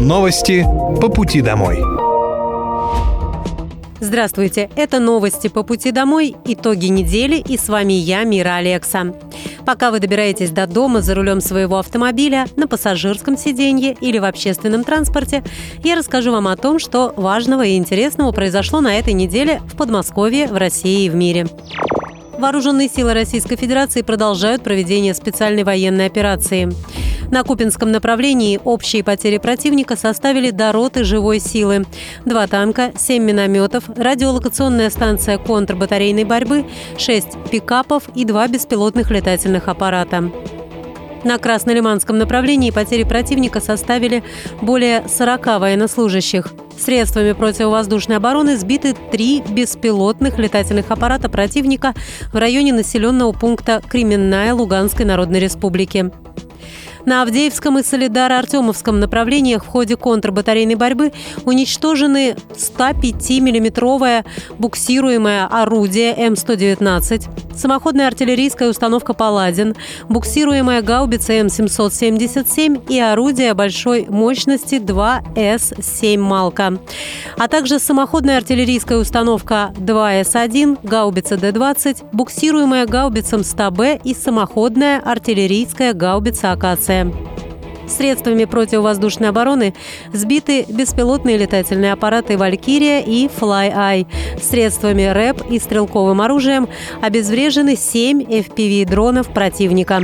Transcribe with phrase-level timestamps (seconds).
[0.00, 0.64] Новости
[1.00, 1.82] по пути домой.
[3.98, 9.12] Здравствуйте, это новости по пути домой, итоги недели, и с вами я, Мира Алекса.
[9.66, 14.84] Пока вы добираетесь до дома за рулем своего автомобиля, на пассажирском сиденье или в общественном
[14.84, 15.42] транспорте,
[15.82, 20.46] я расскажу вам о том, что важного и интересного произошло на этой неделе в Подмосковье,
[20.46, 21.48] в России и в мире.
[22.38, 26.72] Вооруженные силы Российской Федерации продолжают проведение специальной военной операции.
[27.32, 31.84] На Купинском направлении общие потери противника составили до роты живой силы.
[32.24, 36.64] Два танка, семь минометов, радиолокационная станция контрбатарейной борьбы,
[36.96, 40.30] шесть пикапов и два беспилотных летательных аппарата.
[41.24, 44.22] На Краснолиманском направлении потери противника составили
[44.62, 46.46] более 40 военнослужащих.
[46.78, 51.94] Средствами противовоздушной обороны сбиты три беспилотных летательных аппарата противника
[52.32, 56.12] в районе населенного пункта Кременная Луганской Народной Республики.
[57.08, 61.14] На Авдеевском и Солидаро-Артемовском направлениях в ходе контрбатарейной борьбы
[61.46, 64.26] уничтожены 105-миллиметровое
[64.58, 69.74] буксируемое орудие М-119, самоходная артиллерийская установка «Паладин»,
[70.10, 76.78] буксируемая гаубица М-777 и орудие большой мощности 2С-7 «Малка»,
[77.38, 86.52] а также самоходная артиллерийская установка 2С-1, гаубица Д-20, буксируемая гаубицам 100Б и самоходная артиллерийская гаубица
[86.52, 86.97] «Акация».
[87.88, 89.74] Средствами противовоздушной обороны
[90.12, 94.06] сбиты беспилотные летательные аппараты «Валькирия» и «Флай-Ай».
[94.42, 96.68] Средствами РЭП и стрелковым оружием
[97.00, 100.02] обезврежены 7 FPV-дронов противника.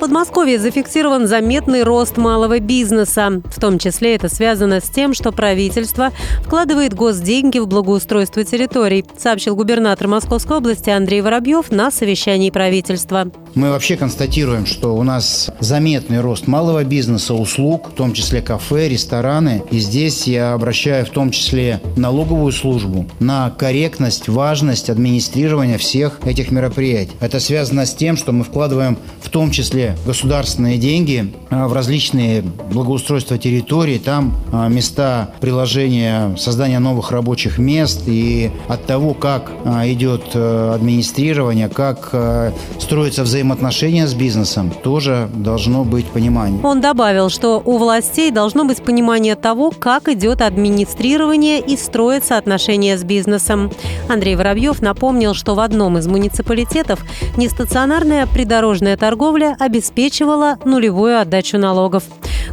[0.00, 3.42] Подмосковье зафиксирован заметный рост малого бизнеса.
[3.44, 6.08] В том числе это связано с тем, что правительство
[6.42, 13.30] вкладывает госденьги в благоустройство территорий, сообщил губернатор Московской области Андрей Воробьев на совещании правительства.
[13.54, 18.88] Мы вообще констатируем, что у нас заметный рост малого бизнеса, услуг, в том числе кафе,
[18.88, 19.62] рестораны.
[19.70, 26.50] И здесь я обращаю в том числе налоговую службу на корректность, важность администрирования всех этих
[26.50, 27.12] мероприятий.
[27.20, 32.42] Это связано с тем, что мы вкладываем в том числе государственные деньги а, в различные
[32.42, 39.86] благоустройства территорий, там а, места приложения, создания новых рабочих мест и от того, как а,
[39.88, 46.60] идет э, администрирование, как э, строятся взаимоотношения с бизнесом, тоже должно быть понимание.
[46.62, 52.96] Он добавил, что у властей должно быть понимание того, как идет администрирование и строятся отношения
[52.96, 53.70] с бизнесом.
[54.08, 57.00] Андрей Воробьев напомнил, что в одном из муниципалитетов
[57.36, 62.04] нестационарная придорожная торговля обеспечивает обеспечивала нулевую отдачу налогов.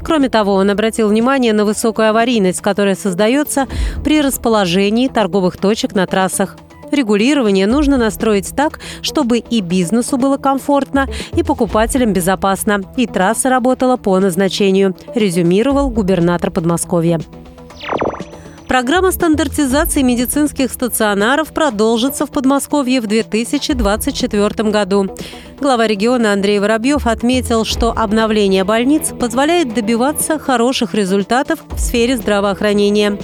[0.01, 3.67] Кроме того, он обратил внимание на высокую аварийность, которая создается
[4.01, 6.55] при расположении торговых точек на трассах.
[6.89, 13.97] Регулирование нужно настроить так, чтобы и бизнесу было комфортно, и покупателям безопасно, и трасса работала
[13.97, 17.19] по назначению, резюмировал губернатор Подмосковья.
[18.67, 25.07] Программа стандартизации медицинских стационаров продолжится в Подмосковье в 2024 году.
[25.59, 33.17] Глава региона Андрей Воробьев отметил, что обновление больниц позволяет добиваться хороших результатов в сфере здравоохранения.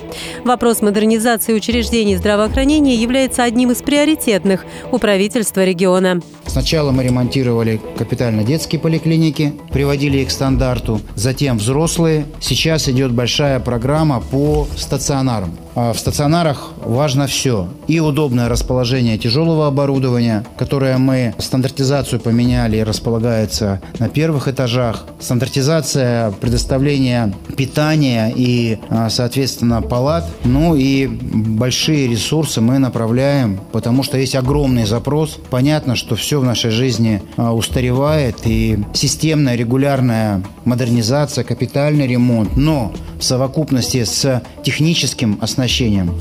[0.45, 6.21] Вопрос модернизации учреждений здравоохранения является одним из приоритетных у правительства региона.
[6.47, 12.25] Сначала мы ремонтировали капитально детские поликлиники, приводили их к стандарту, затем взрослые.
[12.39, 15.32] Сейчас идет большая программа по стационарам.
[15.33, 17.67] А в стационарах важно все.
[17.87, 25.05] И удобное расположение тяжелого оборудования, которое мы стандартизацию поменяли и располагается на первых этажах.
[25.19, 30.25] Стандартизация предоставления питания и, а, соответственно, палат.
[30.43, 35.39] Ну и большие ресурсы мы направляем, потому что есть огромный запрос.
[35.49, 42.55] Понятно, что все в нашей жизни а, устаревает и системная, регулярная модернизация, капитальный ремонт.
[42.55, 46.13] Но в совокупности с техническим оснащением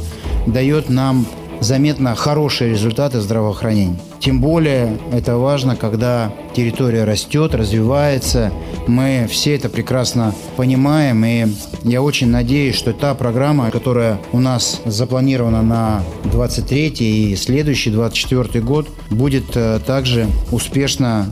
[0.47, 1.27] дает нам
[1.61, 3.99] заметно хорошие результаты здравоохранения.
[4.23, 8.53] Тем более это важно, когда территория растет, развивается.
[8.87, 11.49] Мы все это прекрасно понимаем, и
[11.83, 18.65] я очень надеюсь, что та программа, которая у нас запланирована на 23 и следующий 24
[18.65, 21.27] год, будет э, также успешно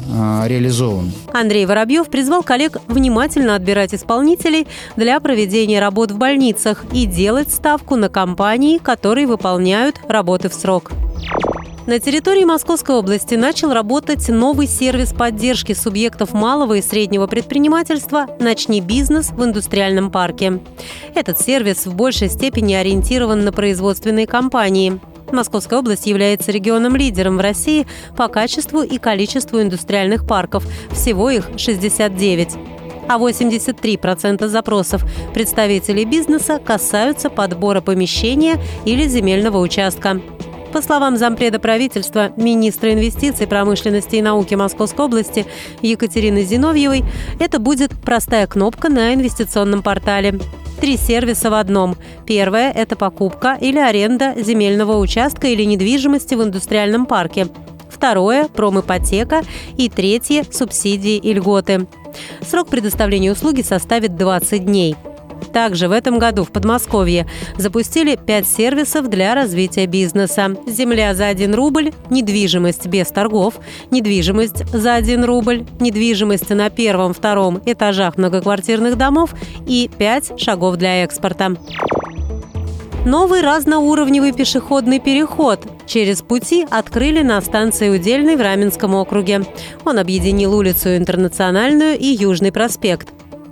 [0.45, 1.13] э, реализован.
[1.33, 4.67] Андрей Воробьев призвал коллег внимательно отбирать исполнителей
[4.97, 10.91] для проведения работ в больницах и делать ставку на компании, которые выполняют работы в срок.
[11.91, 18.81] На территории Московской области начал работать новый сервис поддержки субъектов малого и среднего предпринимательства «Начни
[18.81, 20.61] бизнес» в индустриальном парке.
[21.17, 25.01] Этот сервис в большей степени ориентирован на производственные компании.
[25.33, 30.65] Московская область является регионом-лидером в России по качеству и количеству индустриальных парков.
[30.93, 32.51] Всего их 69.
[33.09, 35.05] а 83% запросов
[35.35, 40.21] представителей бизнеса касаются подбора помещения или земельного участка.
[40.73, 45.47] По словам зампреда правительства, министра инвестиций, промышленности и науки Московской области
[45.83, 47.05] Екатерины Зиновьевой,
[47.41, 50.39] это будет простая кнопка на инвестиционном портале.
[50.81, 51.97] Три сервиса в одном.
[52.25, 57.49] Первое– это покупка или аренда земельного участка или недвижимости в индустриальном парке.
[57.91, 59.43] Второе– промипотека.
[59.77, 61.87] И третье– субсидии и льготы.
[62.49, 64.97] Срок предоставления услуги составит 20 дней.
[65.53, 67.27] Также в этом году в Подмосковье
[67.57, 70.57] запустили пять сервисов для развития бизнеса.
[70.67, 73.55] Земля за 1 рубль, недвижимость без торгов,
[73.91, 79.35] недвижимость за 1 рубль, недвижимость на первом-втором этажах многоквартирных домов
[79.67, 81.57] и пять шагов для экспорта.
[83.07, 89.43] Новый разноуровневый пешеходный переход через пути открыли на станции Удельной в Раменском округе.
[89.87, 93.09] Он объединил улицу Интернациональную и Южный проспект.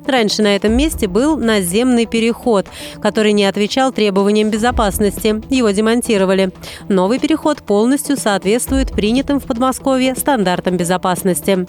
[0.08, 2.66] Раньше на этом месте был наземный переход,
[3.02, 5.42] который не отвечал требованиям безопасности.
[5.50, 6.50] Его демонтировали.
[6.88, 11.66] Новый переход полностью соответствует принятым в Подмосковье стандартам безопасности.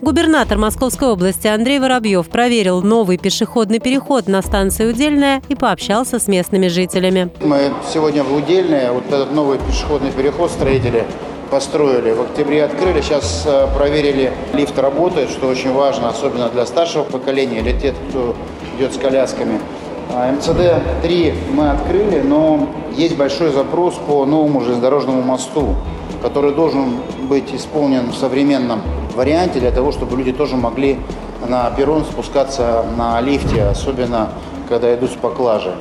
[0.00, 6.26] Губернатор Московской области Андрей Воробьев проверил новый пешеходный переход на станции Удельная и пообщался с
[6.26, 7.30] местными жителями.
[7.42, 11.04] Мы сегодня в Удельное, вот этот новый пешеходный переход строители
[11.54, 17.04] построили, в октябре открыли, сейчас э, проверили, лифт работает, что очень важно, особенно для старшего
[17.04, 18.34] поколения или тех, кто
[18.76, 19.60] идет с колясками.
[20.12, 22.66] А, МЦД-3 мы открыли, но
[22.96, 25.76] есть большой запрос по новому железнодорожному мосту,
[26.22, 26.96] который должен
[27.28, 28.82] быть исполнен в современном
[29.14, 30.98] варианте для того, чтобы люди тоже могли
[31.46, 34.30] на перрон спускаться на лифте, особенно
[34.68, 35.72] когда идут с поклажи.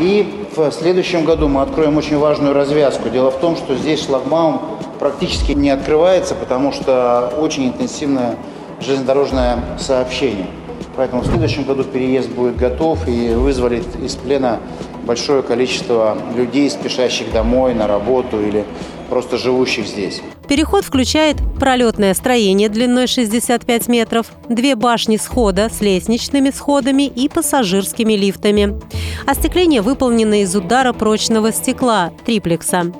[0.00, 3.10] И в следующем году мы откроем очень важную развязку.
[3.10, 8.36] Дело в том, что здесь шлагбаум практически не открывается, потому что очень интенсивное
[8.80, 10.46] железнодорожное сообщение.
[10.94, 14.60] Поэтому в следующем году переезд будет готов и вызволит из плена
[15.04, 18.64] большое количество людей, спешащих домой, на работу или
[19.08, 20.20] просто живущих здесь.
[20.46, 28.12] Переход включает пролетное строение длиной 65 метров, две башни схода с лестничными сходами и пассажирскими
[28.14, 28.80] лифтами.
[29.26, 32.92] Остекление выполнено из удара прочного стекла– триплекса.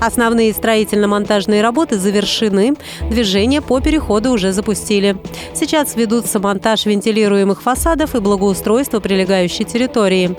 [0.00, 2.74] Основные строительно-монтажные работы завершены,
[3.08, 5.16] движение по переходу уже запустили.
[5.54, 10.36] Сейчас ведутся монтаж вентилируемых фасадов и благоустройство прилегающей территории.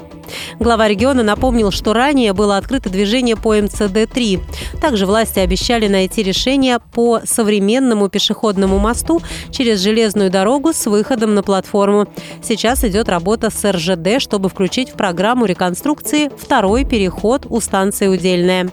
[0.60, 4.42] Глава региона напомнил, что ранее было открыто движение по МЦД-3.
[4.82, 9.22] Также власти обещали найти решение по современному пешеходному мосту
[9.52, 12.08] через железную дорогу с выходом на платформу.
[12.42, 18.72] Сейчас идет работа с РЖД, чтобы включить в программу реконструкции второй переход у станции Удельная.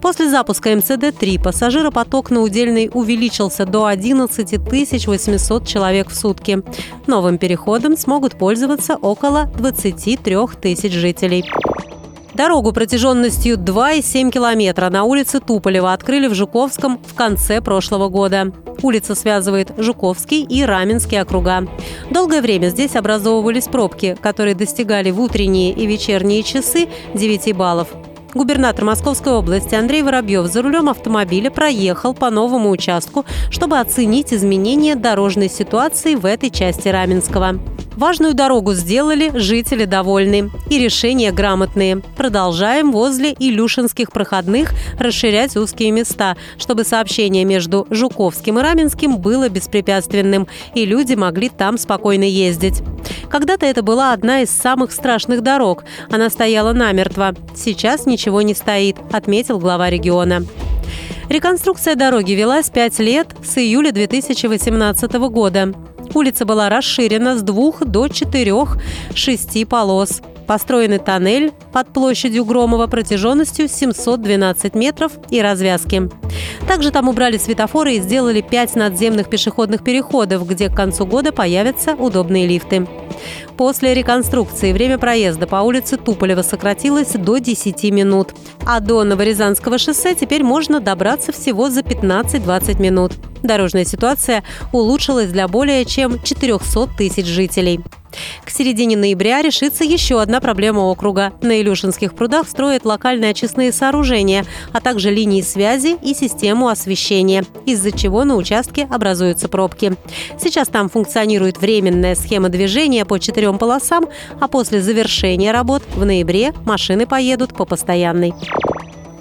[0.00, 4.58] После запуска МЦД-3 пассажиропоток на Удельной увеличился до 11
[5.06, 6.62] 800 человек в сутки.
[7.06, 11.44] Новым переходом смогут пользоваться около 23 тысяч жителей.
[12.36, 18.52] Дорогу протяженностью 2,7 километра на улице Туполева открыли в Жуковском в конце прошлого года.
[18.82, 21.66] Улица связывает Жуковский и Раменский округа.
[22.10, 27.88] Долгое время здесь образовывались пробки, которые достигали в утренние и вечерние часы 9 баллов.
[28.34, 34.94] Губернатор Московской области Андрей Воробьев за рулем автомобиля проехал по новому участку, чтобы оценить изменения
[34.94, 37.58] дорожной ситуации в этой части Раменского.
[37.96, 40.50] Важную дорогу сделали, жители довольны.
[40.68, 42.02] И решения грамотные.
[42.16, 50.46] Продолжаем возле Илюшинских проходных расширять узкие места, чтобы сообщение между Жуковским и Раменским было беспрепятственным,
[50.74, 52.82] и люди могли там спокойно ездить.
[53.30, 55.84] Когда-то это была одна из самых страшных дорог.
[56.10, 57.34] Она стояла намертво.
[57.54, 60.44] Сейчас ничего не стоит, отметил глава региона.
[61.30, 65.74] Реконструкция дороги велась пять лет с июля 2018 года.
[66.14, 68.78] Улица была расширена с двух до четырех
[69.14, 70.22] шести полос.
[70.46, 76.08] Построенный тоннель под площадью Громова протяженностью 712 метров и развязки.
[76.68, 81.94] Также там убрали светофоры и сделали пять надземных пешеходных переходов, где к концу года появятся
[81.96, 82.86] удобные лифты.
[83.56, 88.34] После реконструкции время проезда по улице Туполева сократилось до 10 минут,
[88.64, 93.12] а до Новорязанского шоссе теперь можно добраться всего за 15-20 минут.
[93.46, 97.80] Дорожная ситуация улучшилась для более чем 400 тысяч жителей.
[98.44, 101.32] К середине ноября решится еще одна проблема округа.
[101.42, 107.92] На Илюшинских прудах строят локальные очистные сооружения, а также линии связи и систему освещения, из-за
[107.92, 109.94] чего на участке образуются пробки.
[110.40, 114.06] Сейчас там функционирует временная схема движения по четырем полосам,
[114.40, 118.34] а после завершения работ в ноябре машины поедут по постоянной.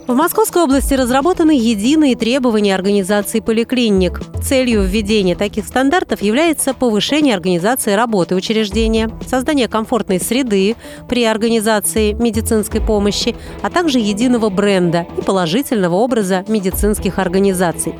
[0.08, 4.22] В Московской области разработаны единые требования организации поликлиник.
[4.44, 10.76] Целью введения таких стандартов является повышение организации работы учреждения, создание комфортной среды
[11.10, 17.96] при организации медицинской помощи, а также единого бренда и положительного образа медицинских организаций.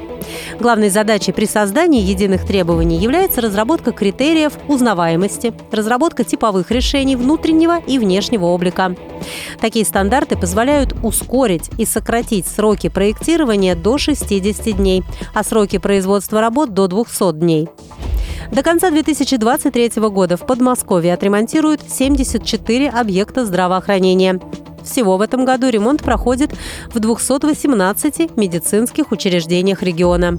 [0.60, 8.00] Главной задачей при создании единых требований является разработка критериев узнаваемости, разработка типовых решений внутреннего и
[8.00, 8.96] внешнего облика.
[9.60, 15.04] Такие стандарты позволяют ускорить и сократить сроки проектирования до 60 дней,
[15.34, 17.70] а сроки производства работ до 200 дней.
[18.52, 24.40] До конца 2023 года в Подмосковье отремонтируют 74 объекта здравоохранения.
[24.86, 26.52] Всего в этом году ремонт проходит
[26.94, 30.38] в 218 медицинских учреждениях региона.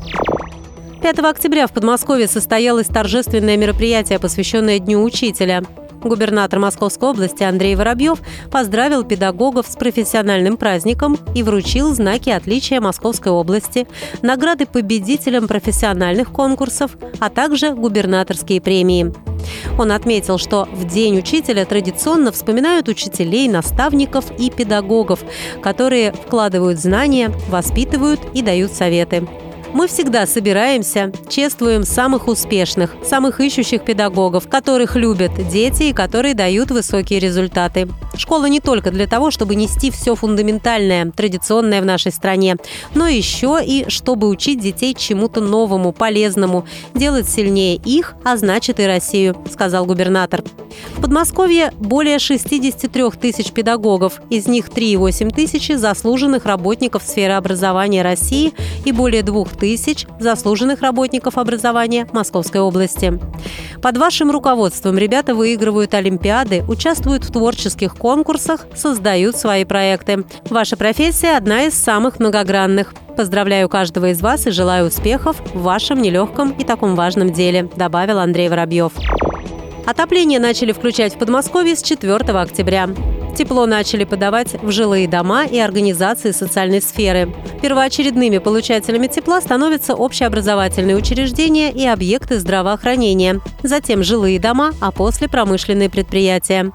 [1.02, 5.62] 5 октября в Подмосковье состоялось торжественное мероприятие, посвященное Дню учителя.
[6.06, 8.20] Губернатор Московской области Андрей Воробьев
[8.50, 13.86] поздравил педагогов с профессиональным праздником и вручил знаки отличия Московской области,
[14.22, 19.12] награды победителям профессиональных конкурсов, а также губернаторские премии.
[19.78, 25.20] Он отметил, что в День учителя традиционно вспоминают учителей, наставников и педагогов,
[25.62, 29.26] которые вкладывают знания, воспитывают и дают советы.
[29.76, 36.70] Мы всегда собираемся, чествуем самых успешных, самых ищущих педагогов, которых любят дети и которые дают
[36.70, 37.86] высокие результаты.
[38.16, 42.56] Школа не только для того, чтобы нести все фундаментальное, традиционное в нашей стране,
[42.94, 48.86] но еще и чтобы учить детей чему-то новому, полезному, делать сильнее их, а значит и
[48.86, 50.42] Россию, сказал губернатор.
[50.96, 58.54] В Подмосковье более 63 тысяч педагогов, из них 3,8 тысячи заслуженных работников сферы образования России
[58.86, 59.65] и более 2 тысяч
[60.18, 63.18] заслуженных работников образования Московской области.
[63.82, 70.24] Под вашим руководством ребята выигрывают олимпиады, участвуют в творческих конкурсах, создают свои проекты.
[70.50, 72.94] Ваша профессия– одна из самых многогранных.
[73.16, 78.18] Поздравляю каждого из вас и желаю успехов в вашем нелегком и таком важном деле, добавил
[78.18, 78.92] Андрей Воробьев.
[79.86, 82.88] Отопление начали включать в Подмосковье с 4 октября.
[83.36, 87.34] Тепло начали подавать в жилые дома и организации социальной сферы.
[87.60, 95.90] Первоочередными получателями тепла становятся общеобразовательные учреждения и объекты здравоохранения, затем жилые дома, а после промышленные
[95.90, 96.72] предприятия.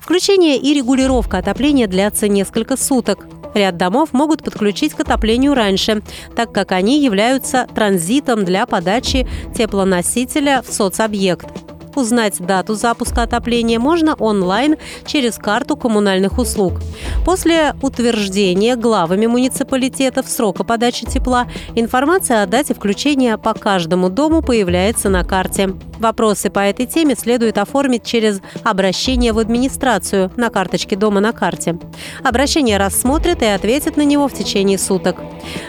[0.00, 3.26] Включение и регулировка отопления длятся несколько суток.
[3.54, 6.02] Ряд домов могут подключить к отоплению раньше,
[6.36, 11.63] так как они являются транзитом для подачи теплоносителя в соцобъект.
[11.94, 16.80] Узнать дату запуска отопления можно онлайн через карту коммунальных услуг.
[17.24, 25.08] После утверждения главами муниципалитетов срока подачи тепла информация о дате включения по каждому дому появляется
[25.08, 25.74] на карте.
[25.98, 31.78] Вопросы по этой теме следует оформить через обращение в администрацию на карточке дома на карте.
[32.22, 35.16] Обращение рассмотрят и ответят на него в течение суток.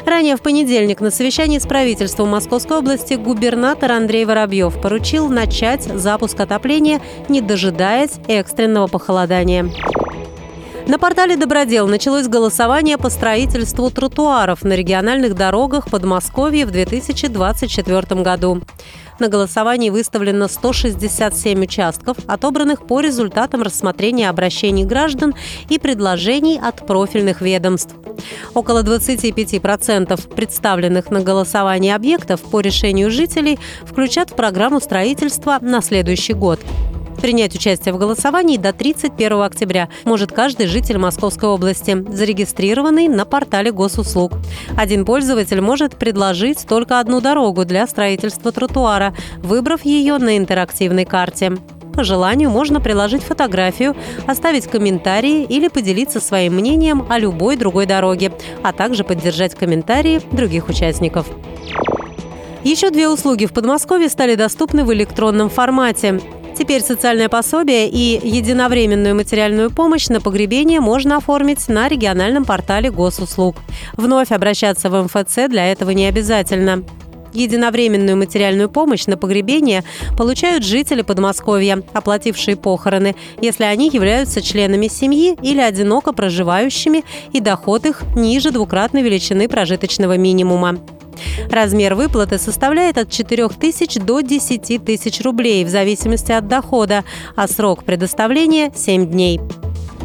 [0.05, 6.39] Ранее в понедельник на совещании с правительством Московской области губернатор Андрей Воробьев поручил начать запуск
[6.39, 9.69] отопления, не дожидаясь экстренного похолодания.
[10.87, 18.61] На портале «Добродел» началось голосование по строительству тротуаров на региональных дорогах Подмосковья в 2024 году.
[19.19, 25.33] На голосовании выставлено 167 участков, отобранных по результатам рассмотрения обращений граждан
[25.69, 27.95] и предложений от профильных ведомств.
[28.53, 36.33] Около 25% представленных на голосование объектов по решению жителей включат в программу строительства на следующий
[36.33, 36.59] год.
[37.21, 43.71] Принять участие в голосовании до 31 октября может каждый житель Московской области, зарегистрированный на портале
[43.71, 44.33] госуслуг.
[44.77, 51.57] Один пользователь может предложить только одну дорогу для строительства тротуара, выбрав ее на интерактивной карте.
[51.93, 53.95] По желанию можно приложить фотографию,
[54.27, 60.67] оставить комментарии или поделиться своим мнением о любой другой дороге, а также поддержать комментарии других
[60.67, 61.27] участников.
[62.65, 66.19] Еще две услуги в Подмосковье стали доступны в электронном формате.
[66.57, 73.57] Теперь социальное пособие и единовременную материальную помощь на погребение можно оформить на региональном портале госуслуг.
[73.97, 76.83] Вновь обращаться в МФЦ для этого не обязательно.
[77.33, 79.83] Единовременную материальную помощь на погребение
[80.17, 87.85] получают жители Подмосковья, оплатившие похороны, если они являются членами семьи или одиноко проживающими и доход
[87.85, 90.79] их ниже двукратной величины прожиточного минимума.
[91.49, 97.03] Размер выплаты составляет от 4 тысяч до 10 тысяч рублей в зависимости от дохода,
[97.35, 99.39] а срок предоставления– 7 дней.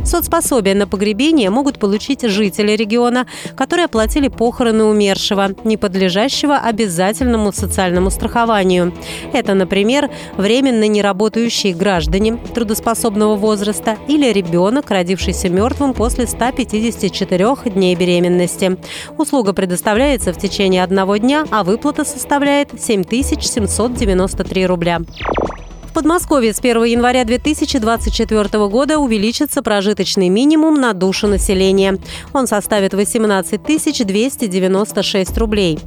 [0.05, 3.27] Соцпособие на погребение могут получить жители региона,
[3.57, 8.93] которые оплатили похороны умершего, не подлежащего обязательному социальному страхованию.
[9.33, 18.79] Это, например, временно неработающие граждане трудоспособного возраста или ребенок, родившийся мертвым после 154 дней беременности.
[19.19, 25.01] Услуга предоставляется в течение одного дня, а выплата составляет 7793 рубля.
[25.91, 31.99] В Подмосковье с 1 января 2024 года увеличится прожиточный минимум на душу населения.
[32.33, 35.81] Он составит 18 296 рублей.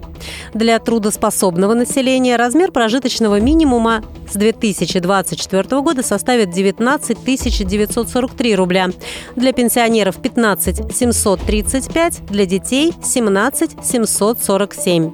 [0.54, 4.04] Для трудоспособного населения размер прожиточного минимума
[4.34, 8.90] с 2024 года составит 19 943 рубля.
[9.36, 15.14] Для пенсионеров 15 735, для детей 17 747.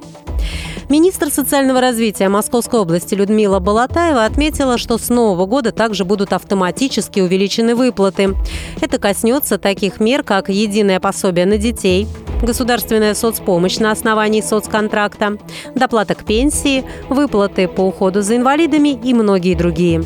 [0.88, 7.20] Министр социального развития Московской области Людмила Балатаева отметила, что с нового года также будут автоматически
[7.20, 8.34] увеличены выплаты.
[8.80, 12.08] Это коснется таких мер, как единое пособие на детей,
[12.42, 15.38] государственная соцпомощь на основании соцконтракта,
[15.74, 20.02] доплата к пенсии, выплаты по уходу за инвалидами и многие другие.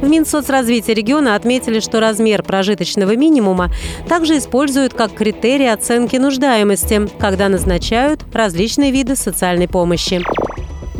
[0.00, 3.70] В Минсоцразвитии региона отметили, что размер прожиточного минимума
[4.08, 10.22] также используют как критерий оценки нуждаемости, когда назначают различные виды социальной помощи.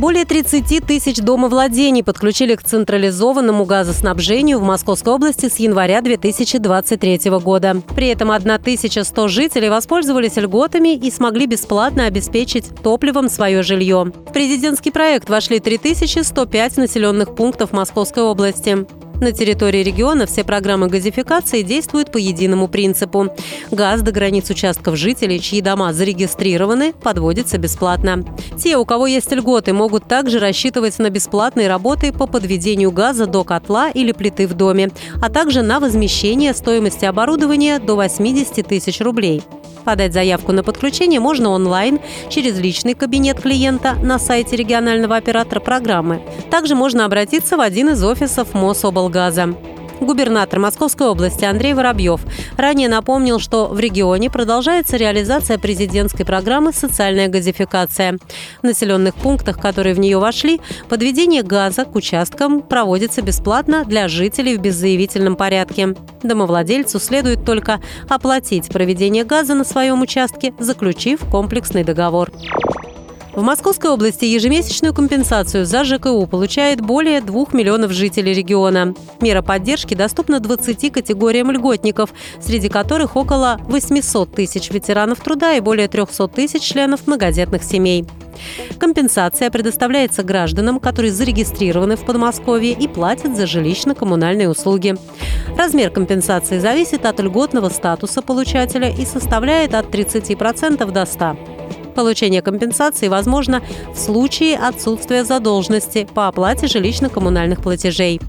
[0.01, 7.83] Более 30 тысяч домовладений подключили к централизованному газоснабжению в Московской области с января 2023 года.
[7.95, 14.11] При этом 1100 жителей воспользовались льготами и смогли бесплатно обеспечить топливом свое жилье.
[14.27, 18.87] В президентский проект вошли 3105 населенных пунктов Московской области.
[19.21, 23.29] На территории региона все программы газификации действуют по единому принципу.
[23.71, 28.25] Газ до границ участков жителей, чьи дома зарегистрированы, подводится бесплатно.
[28.57, 33.45] Те, у кого есть льготы, могут также рассчитывать на бесплатные работы по подведению газа до
[33.45, 39.43] котла или плиты в доме, а также на возмещение стоимости оборудования до 80 тысяч рублей.
[39.85, 46.23] Подать заявку на подключение можно онлайн через личный кабинет клиента на сайте регионального оператора программы.
[46.51, 49.55] Также можно обратиться в один из офисов Мособлгаза.
[50.01, 52.21] Губернатор Московской области Андрей Воробьев
[52.57, 58.19] ранее напомнил, что в регионе продолжается реализация президентской программы «Социальная газификация».
[58.61, 64.57] В населенных пунктах, которые в нее вошли, подведение газа к участкам проводится бесплатно для жителей
[64.57, 65.95] в беззаявительном порядке.
[66.23, 72.31] Домовладельцу следует только оплатить проведение газа на своем участке, заключив комплексный договор.
[73.35, 78.93] В Московской области ежемесячную компенсацию за ЖКУ получает более 2 миллионов жителей региона.
[79.21, 85.87] Мера поддержки доступна 20 категориям льготников, среди которых около 800 тысяч ветеранов труда и более
[85.87, 88.05] 300 тысяч членов многодетных семей.
[88.79, 94.97] Компенсация предоставляется гражданам, которые зарегистрированы в Подмосковье и платят за жилищно-коммунальные услуги.
[95.57, 101.60] Размер компенсации зависит от льготного статуса получателя и составляет от 30% до 100%.
[101.95, 103.63] Получение компенсации возможно
[103.95, 108.21] в случае отсутствия задолженности по оплате жилищно-коммунальных платежей.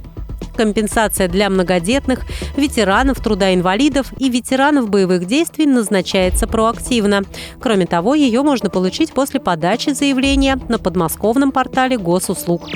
[0.56, 2.26] Компенсация для многодетных,
[2.58, 7.24] ветеранов труда-инвалидов и ветеранов боевых действий назначается проактивно.
[7.60, 12.67] Кроме того, ее можно получить после подачи заявления на подмосковном портале госуслуг.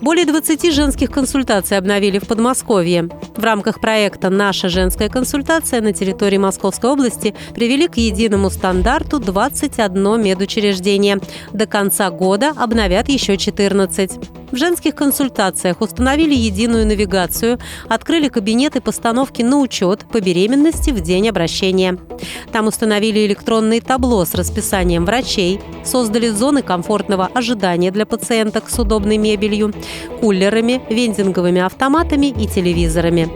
[0.00, 3.10] Более 20 женских консультаций обновили в Подмосковье.
[3.36, 10.22] В рамках проекта «Наша женская консультация» на территории Московской области привели к единому стандарту 21
[10.22, 11.18] медучреждение.
[11.52, 14.39] До конца года обновят еще 14.
[14.50, 17.58] В женских консультациях установили единую навигацию,
[17.88, 21.98] открыли кабинеты постановки на учет по беременности в день обращения.
[22.52, 29.18] Там установили электронные табло с расписанием врачей, создали зоны комфортного ожидания для пациенток с удобной
[29.18, 29.72] мебелью,
[30.20, 33.28] кулерами, вендинговыми автоматами и телевизорами.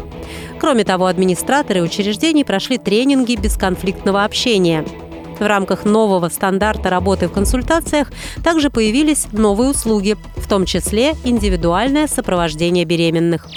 [0.58, 4.84] Кроме того, администраторы учреждений прошли тренинги бесконфликтного общения–
[5.40, 8.10] в рамках нового стандарта работы в консультациях
[8.42, 13.48] также появились новые услуги, в том числе индивидуальное сопровождение беременных.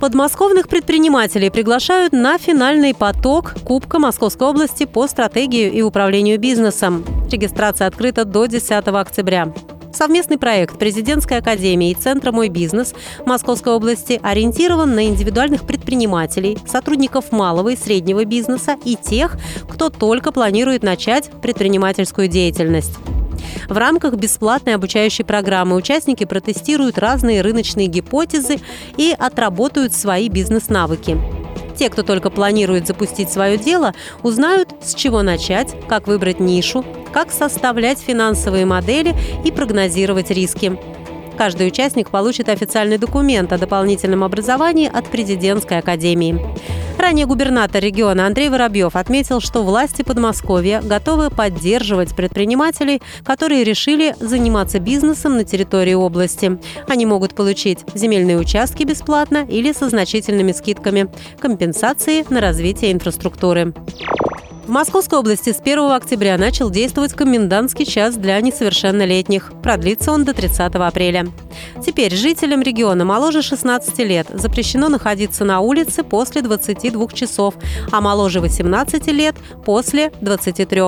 [0.00, 7.04] Подмосковных предпринимателей приглашают на финальный поток Кубка Московской области по стратегии и управлению бизнесом.
[7.30, 9.52] Регистрация открыта до 10 октября.
[9.92, 12.94] Совместный проект Президентской академии и Центра «Мой бизнес»
[13.26, 19.36] Московской области ориентирован на индивидуальных предпринимателей, сотрудников малого и среднего бизнеса и тех,
[19.68, 22.94] кто только планирует начать предпринимательскую деятельность.
[23.68, 28.60] В рамках бесплатной обучающей программы участники протестируют разные рыночные гипотезы
[28.96, 31.41] и отработают свои бизнес-навыки.
[31.76, 37.30] Те, кто только планирует запустить свое дело, узнают, с чего начать, как выбрать нишу, как
[37.30, 40.78] составлять финансовые модели и прогнозировать риски.
[41.36, 46.40] Каждый участник получит официальный документ о дополнительном образовании от президентской академии.
[46.98, 54.78] Ранее губернатор региона Андрей Воробьев отметил, что власти Подмосковья готовы поддерживать предпринимателей, которые решили заниматься
[54.78, 56.60] бизнесом на территории области.
[56.86, 61.08] Они могут получить земельные участки бесплатно или со значительными скидками,
[61.40, 63.74] компенсации на развитие инфраструктуры.
[64.64, 69.52] В Московской области с 1 октября начал действовать комендантский час для несовершеннолетних.
[69.60, 71.26] Продлится он до 30 апреля.
[71.84, 77.54] Теперь жителям региона моложе 16 лет запрещено находиться на улице после 22 часов,
[77.90, 80.82] а моложе 18 лет– после 23.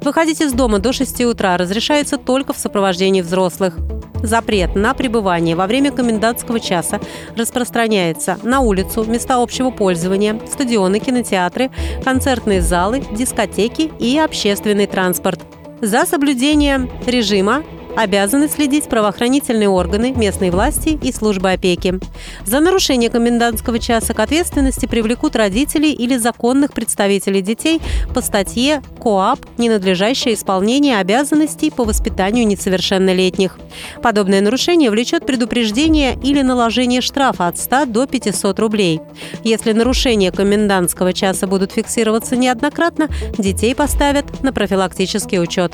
[0.00, 3.76] Выходить из дома до 6 утра разрешается только в сопровождении взрослых.
[4.22, 7.00] Запрет на пребывание во время комендантского часа
[7.36, 11.70] распространяется на улицу, места общего пользования, стадионы, кинотеатры,
[12.02, 15.40] концертные залы, дискотеки и общественный транспорт.
[15.82, 17.62] За соблюдение режима
[17.96, 21.98] обязаны следить правоохранительные органы, местные власти и службы опеки.
[22.44, 27.80] За нарушение комендантского часа к ответственности привлекут родителей или законных представителей детей
[28.14, 33.58] по статье КОАП «Ненадлежащее исполнение обязанностей по воспитанию несовершеннолетних».
[34.02, 39.00] Подобное нарушение влечет предупреждение или наложение штрафа от 100 до 500 рублей.
[39.44, 45.72] Если нарушения комендантского часа будут фиксироваться неоднократно, детей поставят на профилактический учет.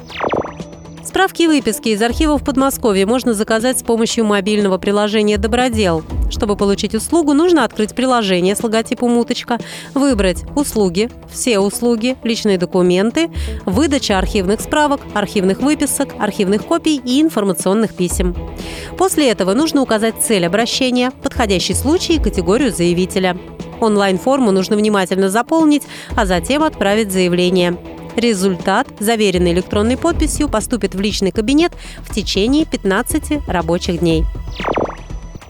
[1.04, 6.04] Справки и выписки из архивов Подмосковья можно заказать с помощью мобильного приложения «Добродел».
[6.30, 9.58] Чтобы получить услугу, нужно открыть приложение с логотипом «Уточка»,
[9.94, 13.30] выбрать «Услуги», «Все услуги», «Личные документы»,
[13.66, 18.36] «Выдача архивных справок», «Архивных выписок», «Архивных копий» и «Информационных писем».
[18.96, 23.36] После этого нужно указать цель обращения, подходящий случай и категорию заявителя.
[23.80, 25.82] Онлайн-форму нужно внимательно заполнить,
[26.16, 27.76] а затем отправить заявление.
[28.16, 34.24] Результат, заверенный электронной подписью, поступит в личный кабинет в течение 15 рабочих дней.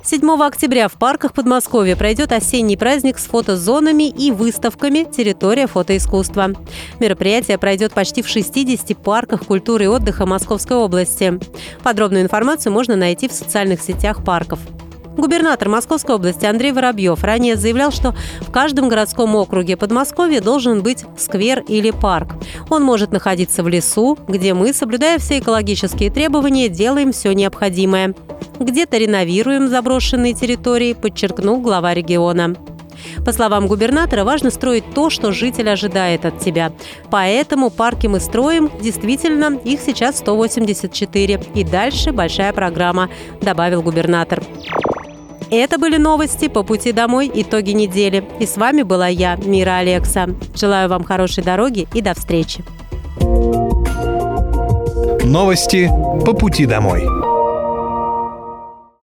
[0.04, 6.50] 7 октября в парках Подмосковья пройдет осенний праздник с фотозонами и выставками «Территория фотоискусства».
[6.98, 11.38] Мероприятие пройдет почти в 60 парках культуры и отдыха Московской области.
[11.84, 14.58] Подробную информацию можно найти в социальных сетях парков.
[15.16, 21.04] Губернатор Московской области Андрей Воробьев ранее заявлял, что в каждом городском округе Подмосковья должен быть
[21.16, 22.34] сквер или парк.
[22.70, 28.14] Он может находиться в лесу, где мы, соблюдая все экологические требования, делаем все необходимое.
[28.58, 32.56] Где-то реновируем заброшенные территории, подчеркнул глава региона.
[33.24, 36.72] По словам губернатора, важно строить то, что житель ожидает от тебя.
[37.10, 38.70] Поэтому парки мы строим.
[38.80, 41.40] Действительно, их сейчас 184.
[41.54, 43.08] И дальше большая программа,
[43.40, 44.42] добавил губернатор.
[45.54, 48.24] Это были новости по пути домой, итоги недели.
[48.40, 50.30] И с вами была я, Мира Алекса.
[50.54, 52.64] Желаю вам хорошей дороги и до встречи.
[55.22, 55.90] Новости
[56.24, 57.02] по пути домой.